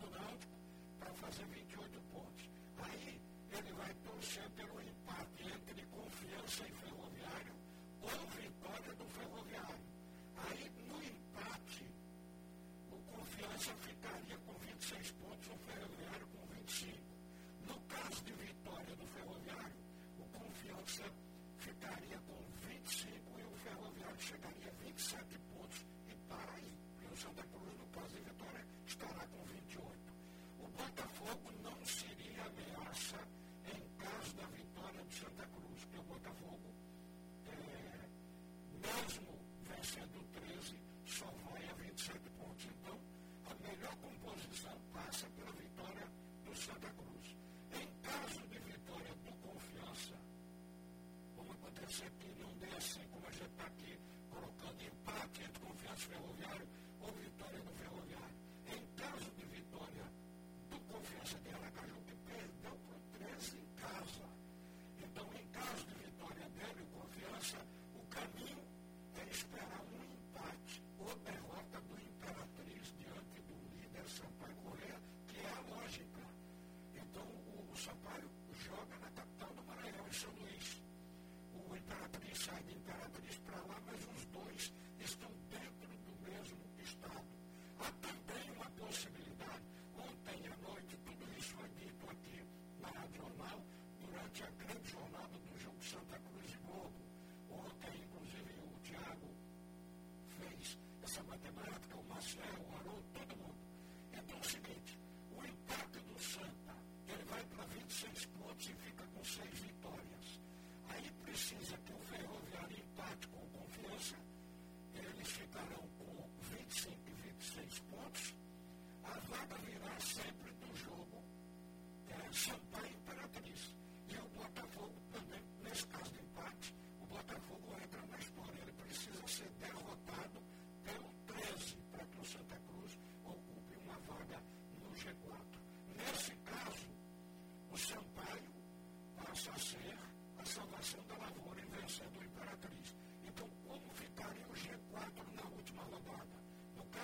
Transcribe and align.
do 0.00 0.10
Náutico 0.10 0.56
para 0.98 1.12
fazer 1.14 1.44
28 1.46 2.00
pontos. 2.12 2.48
Aí 2.78 3.20
ele 3.52 3.72
vai 3.72 3.92
torcer 4.06 4.48
pelo 4.50 4.80
empate 4.80 5.42
entre 5.44 5.86
confiança 5.86 6.64
e 6.66 6.72
ferroviário 6.72 7.54
ou 8.02 8.26
vitória 8.40 8.94
do 8.94 9.04
ferroviário. 9.06 9.84
Aí 10.36 10.70
no 10.88 11.02
empate, 11.02 11.84
o 12.90 12.96
confiança 13.12 13.74
ficaria 13.74 14.38
com 14.46 14.54
26 14.54 15.10
pontos, 15.12 15.48
o 15.48 15.58
ferroviário 15.58 16.26
com 16.28 16.46
25. 16.54 16.98
No 17.68 17.80
caso 17.82 18.24
de 18.24 18.32
vitória 18.32 18.96
do 18.96 19.06
ferroviário, 19.06 19.76
o 20.18 20.24
confiança 20.38 21.04
ficaria 21.58 22.18
com 22.26 22.68
25 22.68 23.38
e 23.38 23.42
o 23.44 23.56
ferroviário 23.56 24.20
chegaria. 24.20 24.59
Botafogo 31.30 31.52
não 31.62 31.86
seria 31.86 32.42
ameaça 32.42 33.18
em 33.66 33.80
caso 33.98 34.34
da 34.34 34.46
vitória 34.46 35.02
do 35.04 35.12
Santa 35.12 35.46
Cruz, 35.46 35.84
porque 35.84 35.98
o 35.98 36.02
Botafogo, 36.02 36.74
é, 37.46 38.08
mesmo 38.80 39.29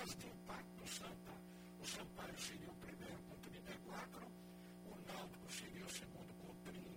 caso 0.07 0.17
de 0.19 0.27
do 0.79 0.87
Sampa. 0.87 1.33
O 1.81 1.85
Sampaio 1.85 2.39
seria 2.39 2.69
o 2.69 2.75
primeiro 2.75 3.17
com 3.27 3.35
34, 3.35 4.25
o 4.85 4.95
Náutico 5.05 5.51
seria 5.51 5.85
o 5.85 5.89
segundo 5.89 6.33
com 6.35 6.55
31 6.63 6.95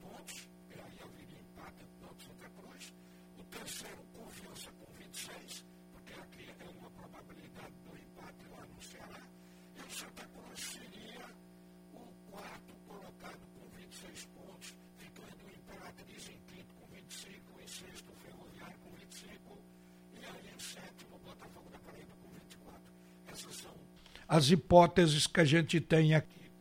pontos, 0.00 0.48
e 0.68 0.74
aí 0.74 0.98
é 0.98 1.02
haveria 1.04 1.38
empate 1.38 1.80
entre 1.82 2.00
Náutico 2.00 2.18
e 2.18 2.22
Santa 2.26 2.50
Cruz. 2.50 2.92
O 3.38 3.44
terceiro 3.44 4.02
as 24.30 24.48
hipóteses 24.48 25.26
que 25.26 25.40
a 25.40 25.44
gente 25.44 25.80
tem 25.80 26.14
aqui. 26.14 26.52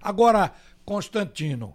Agora, 0.00 0.50
Constantino, 0.82 1.74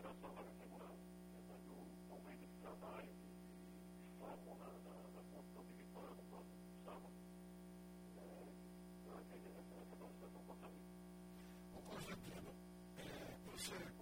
administração 0.00 0.32
segurança, 0.56 1.04
do 1.66 1.76
convênio 2.08 2.46
de 2.48 2.56
trabalho 2.60 3.12
que 3.20 3.28
estavam 4.12 4.56
na, 4.56 4.64
na, 4.64 4.94
na 5.12 5.22
construção 5.30 5.64
militar 5.64 6.14
próximo 6.30 6.56
sábado, 6.84 7.12
é, 8.16 8.48
essa, 9.20 9.36
essa 9.36 9.96
nossa 9.96 10.14
situação 10.14 10.42
com 10.46 10.52
a. 10.52 10.70
Com 11.84 11.98
certeza. 11.98 12.50
É, 12.96 13.99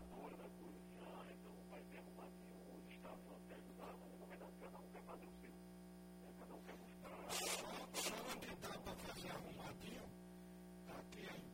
governadora 0.00 0.36
da 0.36 0.48
então 1.32 1.52
vai 1.70 1.80
ter 1.90 1.98
aqui 1.98 2.66
é 2.68 2.74
o 2.74 2.90
Estado 2.90 3.20
cada 4.58 4.78
um 4.78 4.88
quer 4.92 5.02
fazer 5.02 5.26
o 5.26 5.32
seu. 5.40 5.52
Cada 6.38 6.54
um 6.54 6.62
quer 6.62 6.74
mostrar. 6.74 7.16
Só, 7.30 7.68
só 8.02 8.14
onde 8.34 8.48
dá 8.56 8.68
para 8.78 8.94
fazer 8.94 9.30
arrumadinho, 9.30 10.02
aqui 10.98 11.22
ainda. 11.28 11.53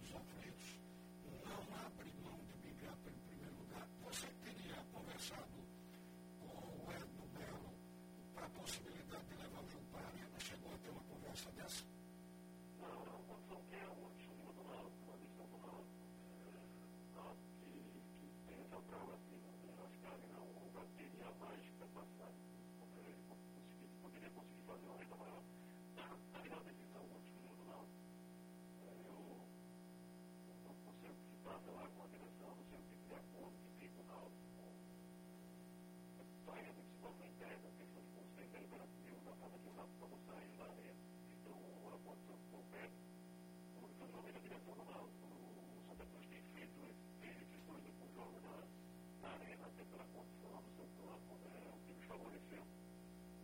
fenomenal. 44.65 45.09
O 45.09 45.81
Santa 45.87 46.05
Cruz 46.05 46.27
tem 46.27 46.43
feito 46.53 46.77
benefícios 47.19 47.65
do 47.97 48.13
jogo 48.13 48.39
na, 48.41 49.29
arena, 49.29 49.65
até 49.65 49.83
pela 49.83 50.05
condição 50.05 50.61
do 50.61 50.69
seu 50.75 50.87
campo, 51.01 51.33
o 51.33 51.79
que 51.85 51.93
nos 51.93 52.05
favoreceu. 52.05 52.63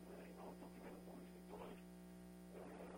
Né? 0.05 0.27
Então, 0.29 0.51
estão 0.53 0.69
tivemos 0.69 1.07
algumas 1.07 1.27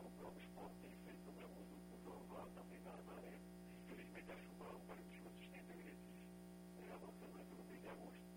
o 0.03 0.11
próprio 0.19 0.43
esporte 0.43 0.75
tem 0.81 0.91
feito 1.03 1.21
também 1.25 1.43
alguns 1.43 1.71
últimos 1.71 2.03
jogos 2.03 2.29
lá 2.29 2.43
também 2.55 2.79
na, 2.83 2.91
arena. 2.91 3.39
Infelizmente, 3.83 4.31
a 4.31 4.37
chuva, 4.37 4.65
o 4.75 4.83
Vale 4.87 5.01
do 5.03 5.11
Chuva 5.15 5.29
sustenta 5.39 5.73
o 5.73 5.77
Recife, 5.77 6.23
né? 6.75 6.91
avançando 6.91 7.35
aqui 7.39 7.55
no 7.55 7.63
mês 7.63 7.81
de 7.81 7.87
agosto. 7.87 8.27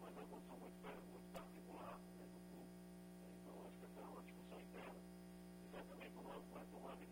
Mas 0.00 0.16
é 0.16 0.18
uma 0.18 0.26
condição 0.26 0.56
muito, 0.58 1.32
particular 1.32 1.94
né? 2.18 2.26
do 2.26 2.40
clube. 2.50 2.74
Então, 3.38 3.54
acho 3.66 3.78
que 3.78 3.84
essa 3.86 4.00
é 4.00 4.02
uma 4.02 4.22
discussão 4.22 4.58
interna. 4.60 5.00
Exatamente 5.62 6.10
como 6.10 6.28
vai 6.52 6.66
tomar 6.66 6.92
a 6.92 7.11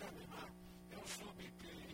Então, 0.00 0.08
terminar, 0.08 0.48
eu 0.90 1.06
soube 1.06 1.52
que 1.58 1.89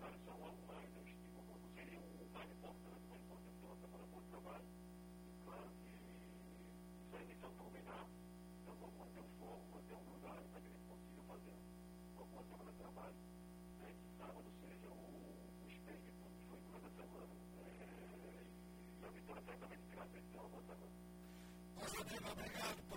comparação 0.00 0.32
a 0.32 0.48
humanas, 0.48 1.04
que 1.04 1.28
como 1.36 1.68
seria 1.76 2.00
um 2.00 2.32
mais 2.32 2.50
importante, 2.50 3.04
mais 3.10 3.20
importante 3.20 3.56
pela 3.60 3.76
Câmara 3.76 4.04
do 4.08 4.22
Trabalho. 4.30 4.68
E 5.28 5.44
claro 5.44 5.68
que 5.76 5.92
isso 7.04 7.16
é 7.16 7.24
missão 7.28 7.52
dominar. 7.60 8.06
Então 8.62 8.74
vamos 8.80 8.96
manter 8.96 9.20
o 9.20 9.28
foco, 9.36 9.60
manter 9.74 9.94
um 10.00 10.06
lugar 10.14 10.40
para 10.40 10.60
que 10.60 10.68
a 10.68 10.70
gente 10.72 10.86
consiga 10.88 11.22
fazer 11.28 11.56
alguma 12.16 12.42
Câmara 12.44 12.72
do 12.72 12.78
Trabalho. 12.80 13.20
Né, 13.76 13.88
sábado 14.16 14.48
seja 14.56 14.88
o, 14.88 15.04
o 15.60 15.68
espelho 15.68 16.00
que 16.00 16.12
foi 16.48 16.58
durante 16.64 16.86
a 16.86 16.92
semana. 16.96 17.34
E 18.96 19.04
a 19.04 19.08
vitória 19.10 19.42
certamente 19.44 19.84
traz 19.92 20.10
então 20.16 20.40
a 20.40 20.48
nossa. 20.48 20.76
Pastor 21.76 22.04
Dino, 22.08 22.32
obrigado. 22.32 22.89